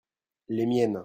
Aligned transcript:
les 0.49 0.65
miennes. 0.65 0.99